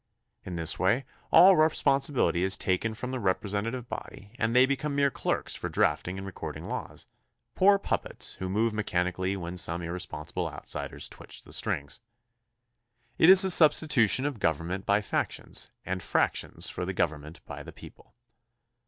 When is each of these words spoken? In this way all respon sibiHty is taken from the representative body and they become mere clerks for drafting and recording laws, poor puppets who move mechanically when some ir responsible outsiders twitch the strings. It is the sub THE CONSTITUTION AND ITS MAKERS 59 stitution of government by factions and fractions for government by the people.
In 0.43 0.55
this 0.55 0.79
way 0.79 1.05
all 1.31 1.53
respon 1.55 1.99
sibiHty 1.99 2.37
is 2.39 2.57
taken 2.57 2.95
from 2.95 3.11
the 3.11 3.19
representative 3.19 3.87
body 3.87 4.31
and 4.39 4.55
they 4.55 4.65
become 4.65 4.95
mere 4.95 5.11
clerks 5.11 5.53
for 5.53 5.69
drafting 5.69 6.17
and 6.17 6.25
recording 6.25 6.65
laws, 6.67 7.05
poor 7.53 7.77
puppets 7.77 8.33
who 8.33 8.49
move 8.49 8.73
mechanically 8.73 9.37
when 9.37 9.57
some 9.57 9.83
ir 9.83 9.93
responsible 9.93 10.49
outsiders 10.49 11.07
twitch 11.07 11.43
the 11.43 11.53
strings. 11.53 11.99
It 13.19 13.29
is 13.29 13.43
the 13.43 13.51
sub 13.51 13.73
THE 13.73 13.73
CONSTITUTION 13.75 14.25
AND 14.25 14.35
ITS 14.37 14.41
MAKERS 14.43 14.57
59 14.57 14.57
stitution 14.57 14.57
of 14.57 14.57
government 14.71 14.85
by 14.87 15.01
factions 15.01 15.71
and 15.85 16.01
fractions 16.01 16.67
for 16.67 16.91
government 16.93 17.41
by 17.45 17.61
the 17.61 17.71
people. 17.71 18.15